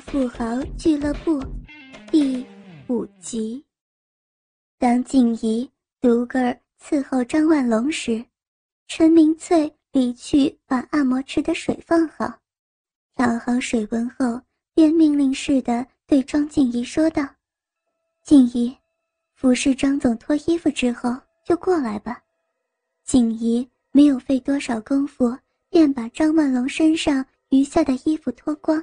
[0.00, 1.42] 富豪俱乐部
[2.10, 2.44] 第
[2.88, 3.64] 五集。
[4.78, 8.24] 当静怡独个儿伺候张万龙时，
[8.86, 12.38] 陈明翠离去，把按摩池的水放好，
[13.14, 14.40] 调好水温后，
[14.74, 17.26] 便命令似的对庄静怡说道
[18.22, 18.76] ：“静怡，
[19.34, 22.22] 服侍张总脱衣服之后就过来吧。”
[23.04, 25.36] 静怡没有费多少功夫，
[25.70, 28.82] 便把张万龙身上余下的衣服脱光。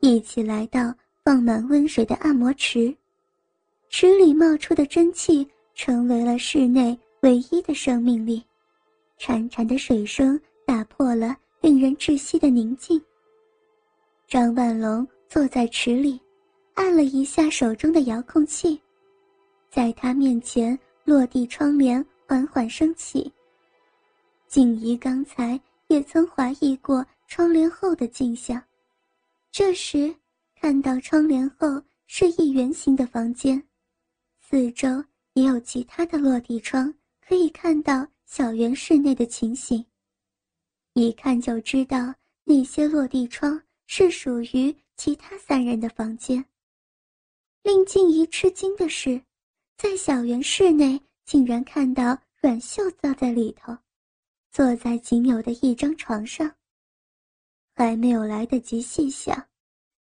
[0.00, 0.94] 一起来到
[1.24, 2.94] 放满温水的按摩池，
[3.88, 8.44] 池里冒出的蒸汽成为了室内唯一的生命力。
[9.18, 13.02] 潺潺的水声打破了令人窒息的宁静。
[14.28, 16.20] 张万龙坐在池里，
[16.74, 18.80] 按了一下手中的遥控器，
[19.68, 23.32] 在他面前落地窗帘缓缓升起。
[24.46, 28.62] 静怡刚才也曾怀疑过窗帘后的景象。
[29.58, 30.14] 这时，
[30.54, 33.60] 看到窗帘后是一圆形的房间，
[34.40, 34.86] 四周
[35.32, 39.84] 也有其他的落地窗，可以看到小园室内的情形。
[40.92, 42.14] 一看就知道
[42.44, 46.44] 那些落地窗是属于其他三人的房间。
[47.64, 49.20] 令静怡吃惊的是，
[49.76, 53.76] 在小园室内竟然看到阮秀坐在里头，
[54.52, 56.54] 坐在仅有的一张床上。
[57.74, 59.47] 还没有来得及细想，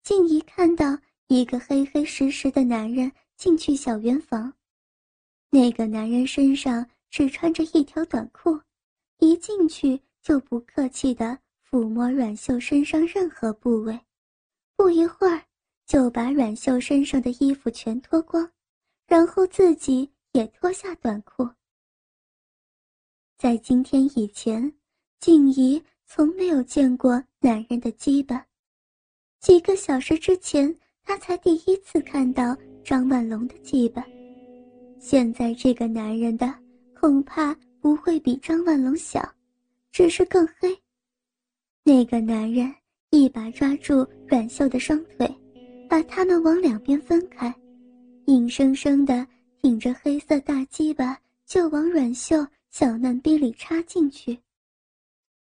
[0.07, 4.55] 静怡看到一个黑黑实实的男人进去小圆房。
[5.51, 8.57] 那个男人身上只穿着一条短裤，
[9.19, 11.37] 一进去就不客气地
[11.69, 14.01] 抚摸阮秀身上任何部位，
[14.77, 15.43] 不一会儿
[15.87, 18.49] 就把阮秀身上的衣服全脱光，
[19.09, 21.51] 然后自己也脱下短裤。
[23.37, 24.73] 在今天以前，
[25.19, 25.83] 静怡。
[26.09, 28.47] 从没有见过男人的鸡巴。
[29.47, 34.05] 几个小时之前，他才第一次看到张万龙的鸡巴。
[34.99, 36.53] 现在这个男人的
[36.99, 39.25] 恐怕不会比张万龙小，
[39.93, 40.77] 只是更黑。
[41.85, 42.75] 那个男人
[43.11, 45.33] 一把抓住阮秀的双腿，
[45.89, 47.55] 把他们往两边分开，
[48.25, 49.25] 硬生生的
[49.63, 54.37] 挺着黑色大鸡巴就往阮秀小嫩逼里插进去。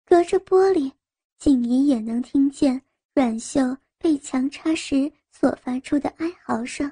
[0.06, 0.92] 隔着玻璃，
[1.40, 2.80] 静怡也能听见
[3.16, 6.92] 阮秀被强插时所发出的哀嚎声，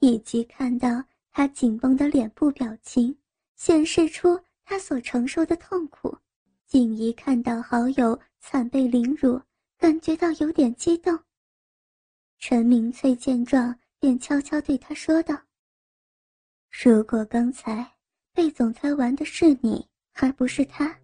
[0.00, 3.16] 以及看到他紧绷的脸部表情，
[3.56, 6.16] 显示出他所承受的痛苦。
[6.66, 9.40] 静怡看到好友惨被凌辱，
[9.78, 11.18] 感觉到有点激动。
[12.38, 15.38] 陈明翠见状，便悄悄对他说道
[16.82, 17.86] ：“如果刚才
[18.32, 20.98] 被总裁玩的是你，而不是他。”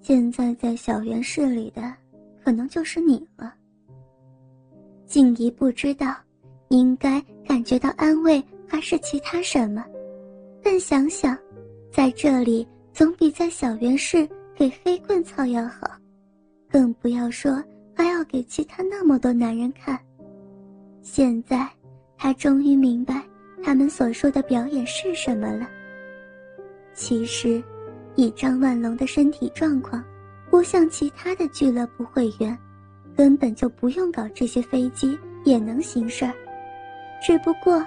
[0.00, 1.94] 现在在小园室里的，
[2.42, 3.54] 可能就是你了。
[5.16, 6.14] 静怡不知道，
[6.68, 9.82] 应该感觉到安慰还是其他什么，
[10.62, 11.34] 但想想，
[11.90, 15.90] 在这里总比在小园室给黑棍操要好，
[16.70, 19.98] 更不要说还要给其他那么多男人看。
[21.00, 21.66] 现在，
[22.18, 23.22] 他终于明白
[23.64, 25.66] 他们所说的表演是什么了。
[26.92, 27.64] 其实。
[28.16, 30.04] 以张万龙的身体状况，
[30.50, 32.58] 不像其他的俱乐部会员，
[33.16, 36.32] 根本就不用搞这些飞机也能行事儿。
[37.24, 37.82] 只不过，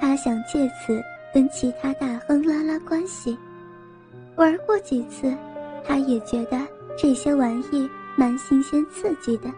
[0.00, 1.00] 他想借此
[1.32, 3.38] 跟其他大亨拉拉关系。
[4.34, 5.32] 玩过几次，
[5.84, 6.60] 他也觉得
[6.98, 9.50] 这些玩意蛮新鲜刺激的。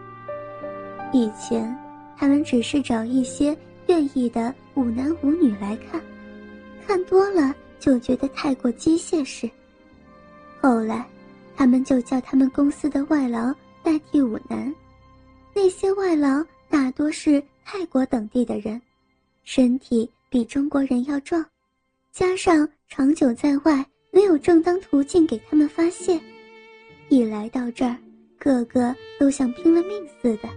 [1.11, 1.75] 以前，
[2.15, 3.57] 他们只是找一些
[3.87, 5.99] 愿意的舞男舞女来看，
[6.85, 9.49] 看多了就觉得太过机械式。
[10.61, 11.05] 后来，
[11.55, 14.73] 他们就叫他们公司的外劳代替舞男。
[15.57, 18.79] 那些外劳大多是泰国等地的人，
[19.45, 21.43] 身体比中国人要壮，
[22.11, 26.19] 加上长久在外，没有正当途径给他们发泄，
[27.07, 27.97] 一来到这儿，
[28.37, 30.49] 个个都像拼了命似的，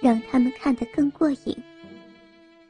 [0.00, 1.56] 让他们看得更过瘾。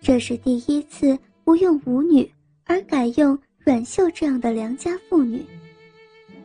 [0.00, 2.28] 这是第一次不用舞女，
[2.64, 5.44] 而改用阮秀这样的良家妇女。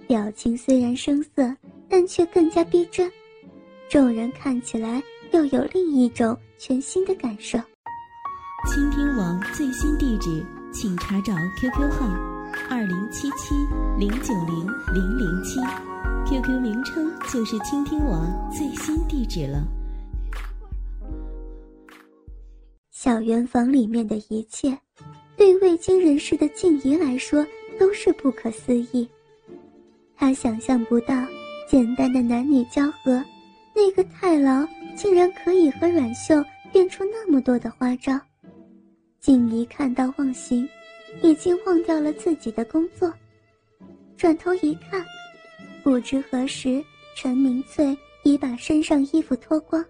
[0.06, 1.56] 表情虽然生涩，
[1.88, 3.10] 但却更加逼真，
[3.90, 5.02] 众人看起来
[5.32, 7.58] 又有另一种全新的感受。
[8.68, 12.06] 倾听网最新地址，请查找 QQ 号：
[12.70, 13.56] 二零七七
[13.98, 15.62] 零九零零零七
[16.30, 19.64] ，QQ 名称就是倾听网最新地址了。
[22.92, 24.78] 小圆房里面的一切，
[25.38, 27.46] 对未经人事的静怡来说
[27.80, 29.08] 都是不可思议。
[30.14, 31.16] 她想象不到，
[31.70, 33.24] 简单的男女交合，
[33.78, 38.20] 那个太郎竟然可以和阮秀变出那么多的花招。
[39.20, 40.68] 静怡看到忘形，
[41.22, 43.14] 已经忘掉了自己的工作，
[44.18, 45.06] 转头一看，
[45.84, 46.84] 不知何时
[47.16, 49.86] 陈明翠已把身上衣服脱光，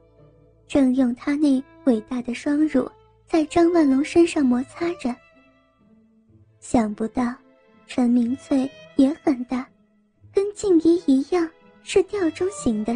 [0.67, 2.91] 正用她那伟大的双乳
[3.25, 5.15] 在张万龙身上摩擦着。
[6.59, 7.33] 想不到，
[7.85, 9.65] 陈明翠也很大，
[10.33, 11.49] 跟静怡一样
[11.83, 12.93] 是吊钟型的。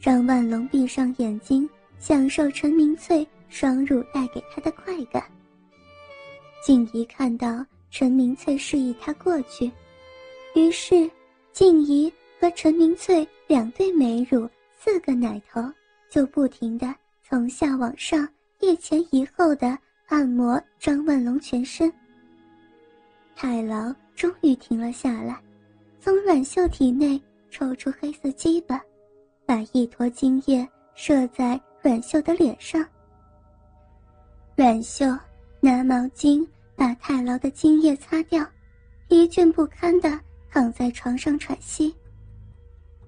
[0.00, 1.68] 张万龙闭上眼睛，
[1.98, 5.22] 享受陈明翠双乳带给他的快感。
[6.64, 9.70] 静怡看到陈明翠示意他过去，
[10.54, 11.08] 于是
[11.52, 12.10] 静怡
[12.40, 14.48] 和陈明翠两对美乳、
[14.78, 15.62] 四个奶头，
[16.08, 18.26] 就不停地从下往上、
[18.60, 21.92] 一前一后的按摩张万龙全身。
[23.36, 25.38] 太郎终于停了下来，
[26.00, 27.20] 从阮秀体内
[27.50, 28.82] 抽出黑色鸡巴，
[29.50, 30.64] 把一坨精液
[30.94, 32.86] 射在阮秀的脸上。
[34.54, 35.04] 阮秀
[35.58, 38.46] 拿毛巾把太牢的精液擦掉，
[39.08, 40.20] 疲倦不堪地
[40.52, 41.92] 躺在床上喘息。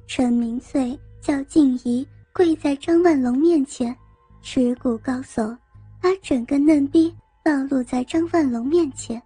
[0.08, 3.96] 陈明翠叫静怡跪在张万龙面前，
[4.40, 5.56] 耻骨高耸，
[6.00, 7.14] 把整个嫩逼
[7.44, 9.22] 暴露在张万龙面前。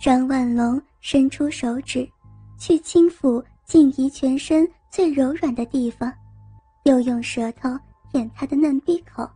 [0.00, 2.08] 张万龙伸出手指，
[2.56, 4.64] 去轻抚静怡全身
[4.94, 6.12] 最柔软的地方，
[6.84, 7.68] 又用舌头
[8.12, 9.28] 舔她的嫩逼口，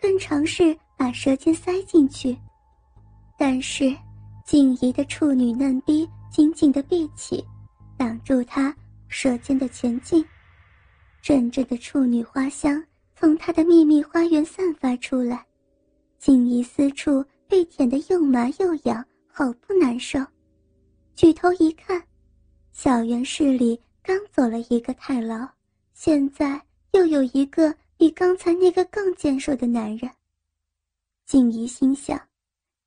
[0.00, 2.38] 更尝试把舌尖塞进去。
[3.36, 3.92] 但是，
[4.44, 7.44] 静怡的处女嫩逼紧紧地闭起，
[7.96, 8.72] 挡住她
[9.08, 10.24] 舌尖的前进。
[11.20, 12.80] 阵阵的处女花香
[13.16, 15.44] 从她的秘密花园散发出来，
[16.20, 19.04] 静怡私处被舔得又麻又痒。
[19.26, 20.20] 好不难受，
[21.16, 22.00] 举头一看，
[22.72, 25.48] 小园室里刚走了一个太牢，
[25.94, 26.60] 现在
[26.92, 30.10] 又有一个比刚才那个更健硕的男人。
[31.24, 32.20] 静怡心想，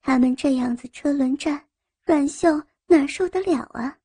[0.01, 1.63] 他们这样子车轮战，
[2.05, 3.97] 阮秀哪受得了啊？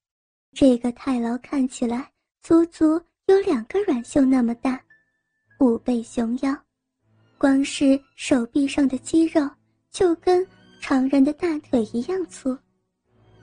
[0.53, 2.11] 这个太牢看起来
[2.43, 4.81] 足足有两个阮秀那么大，
[5.59, 6.57] 虎背熊腰，
[7.37, 9.49] 光是手臂上的肌肉
[9.91, 10.47] 就跟。
[10.83, 12.57] 常人的大腿一样粗，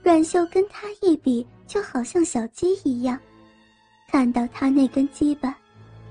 [0.01, 3.15] 阮秀跟他一比，就好像小鸡一样。
[4.07, 5.55] 看到他那根鸡巴，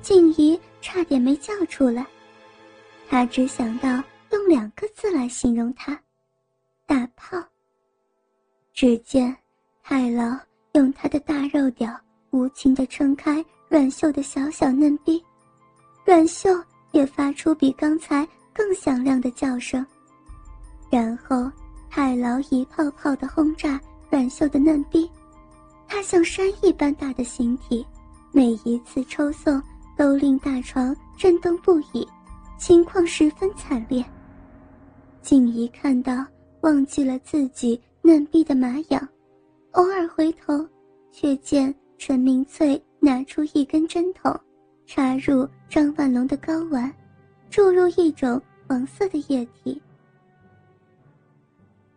[0.02, 2.06] 静怡差点没叫出来。
[3.08, 3.88] 他只想到
[4.32, 5.98] 用两个字来形容他：
[6.86, 7.42] 大炮。
[8.72, 9.34] 只见
[9.82, 10.38] 太牢
[10.74, 11.90] 用他的大肉屌
[12.30, 15.24] 无情地撑开阮秀的小小嫩逼，
[16.04, 16.50] 阮秀
[16.92, 19.84] 也发出比刚才更响亮的叫声。
[20.90, 21.50] 然后，
[21.88, 25.10] 太牢一泡泡的轰炸阮秀的嫩逼，
[25.88, 27.86] 它像山一般大的形体，
[28.32, 29.60] 每一次抽送
[29.96, 32.06] 都令大床震动不已，
[32.58, 34.04] 情况十分惨烈。
[35.22, 36.24] 静怡看到，
[36.60, 39.08] 忘记了自己嫩逼的麻痒，
[39.72, 40.66] 偶尔回头，
[41.10, 44.38] 却见陈明翠拿出一根针筒，
[44.86, 46.92] 插入张万龙的睾丸，
[47.48, 49.80] 注入一种黄色的液体。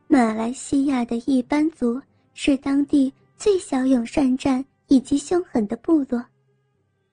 [0.07, 2.01] 马来西亚的一般族
[2.33, 6.21] 是当地最骁勇善战以及凶狠的部落，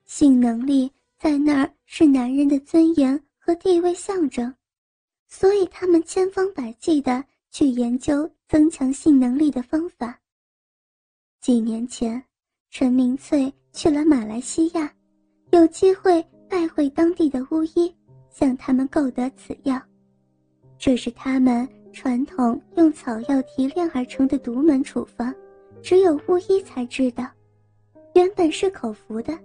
[0.03, 4.53] 性能力在那儿是男人的尊严和地位象征，
[5.29, 10.19] 所以他们千方百计的去研究增强性能力的方法。
[11.39, 12.21] 几年前，
[12.71, 14.93] 陈明翠去了马来西亚，
[15.51, 17.95] 有机会拜会当地的巫医，
[18.29, 19.81] 向他们购得此药，
[20.77, 21.65] 这是他们。
[21.93, 25.33] 传统用草药提炼而成的独门处方，
[25.81, 27.25] 只有巫医才知道。
[28.13, 29.37] 原本是口服的，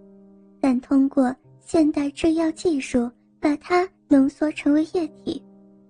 [0.61, 3.11] 但通过现代制药技术
[3.41, 5.43] 把它浓缩成为液体，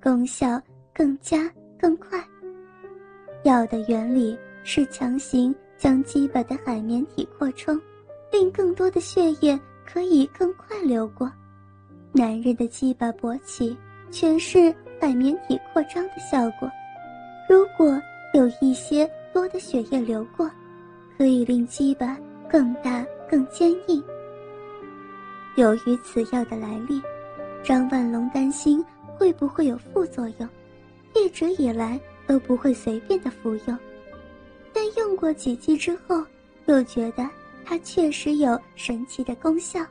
[0.02, 0.60] 功效
[0.92, 2.22] 更加更快。
[3.44, 7.80] 药的原理是强行将基本的海绵体扩充，
[8.30, 11.30] 令更多的血液可以更快流过。
[12.12, 13.76] 男人的鸡巴勃起，
[14.10, 14.74] 全是。
[15.00, 16.70] 海绵体扩张的效果，
[17.48, 18.00] 如果
[18.34, 20.50] 有一些多的血液流过，
[21.16, 24.02] 可以令鸡巴更大更坚硬。
[25.56, 27.00] 由于此药的来历，
[27.62, 28.84] 张万龙担心
[29.16, 30.48] 会不会有副作用，
[31.14, 33.78] 一直以来都不会随便的服用。
[34.72, 36.24] 但用过几剂之后，
[36.66, 37.28] 又觉得
[37.64, 39.84] 它确实有神奇的功效，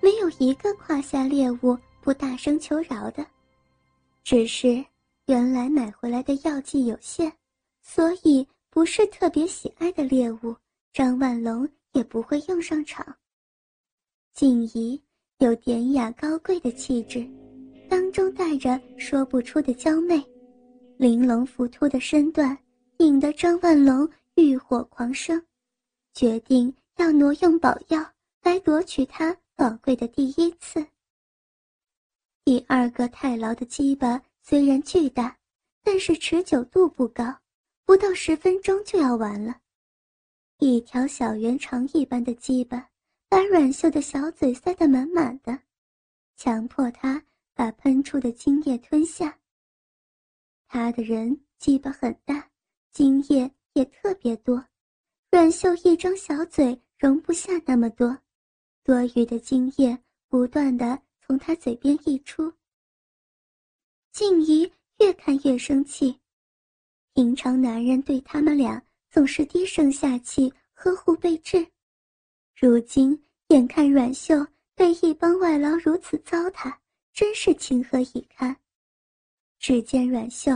[0.00, 3.26] 没有一个胯下猎物不大声求饶的。
[4.22, 4.84] 只是
[5.26, 7.32] 原来买回来的药剂有限，
[7.82, 10.56] 所以不是特别喜爱的猎物，
[10.92, 13.04] 张万龙也不会用上场。
[14.32, 15.00] 静怡
[15.38, 17.28] 有典雅高贵的气质，
[17.88, 20.24] 当中带着说不出的娇媚，
[20.96, 22.56] 玲珑浮凸的身段
[22.98, 25.44] 引得张万龙欲火狂生，
[26.14, 28.08] 决定要挪用宝药
[28.42, 30.86] 来夺取他宝贵的第一次。
[32.44, 35.36] 第二个太牢的鸡巴虽然巨大，
[35.82, 37.24] 但是持久度不高，
[37.90, 39.62] 不到十分钟就要完了。
[40.58, 42.88] 一条小圆肠一般的鸡巴，
[43.28, 45.58] 把阮秀的小嘴塞得满满的，
[46.36, 47.20] 强迫他
[47.52, 49.36] 把喷出的精液吞下。
[50.68, 52.48] 他的人鸡巴很大，
[52.92, 54.64] 精液也特别多，
[55.28, 58.16] 阮秀一张小嘴容不下那么多，
[58.84, 62.52] 多余的精液不断的从他嘴边溢出。
[64.12, 66.20] 静怡越看越生气，
[67.14, 68.82] 平常男人对他们俩。
[69.12, 71.66] 总是低声下气呵护备至，
[72.54, 76.72] 如今眼看阮秀被一帮外劳如此糟蹋，
[77.12, 78.56] 真是情何以堪。
[79.58, 80.52] 只见阮秀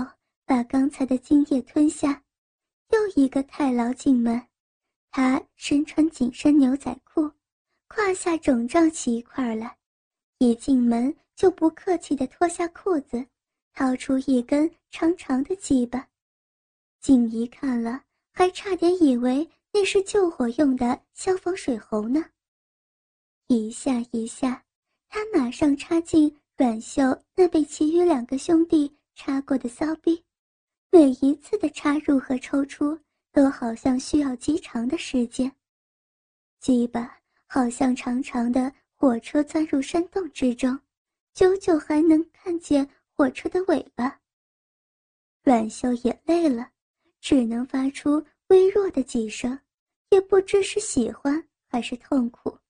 [0.46, 2.22] 把刚才的精液吞下，
[2.90, 4.40] 又一个太牢进门。
[5.10, 7.28] 他身穿紧身牛仔裤，
[7.88, 9.76] 胯下肿胀起一块来，
[10.38, 13.26] 一进门就不客气地脱下裤子，
[13.72, 16.06] 掏出一根长长的鸡巴。
[17.04, 18.00] 静怡看了。
[18.32, 22.24] 还差点以为那是救火用的消防水喉呢。
[23.46, 24.64] 一下一下，
[25.10, 27.02] 他马上插进阮秀
[27.36, 30.24] 那被其余两个兄弟插过的骚逼，
[30.90, 32.98] 每一次的插入和抽出
[33.30, 35.54] 都好像需要极长的时间。
[36.60, 40.80] 鸡巴好像长长的火车钻入山洞之中，
[41.34, 44.18] 久久还能看见火车的尾巴。
[45.44, 46.70] 阮秀也累了。
[47.24, 49.58] 只能发出微弱的几声，
[50.10, 52.58] 也不知是喜欢还是痛苦。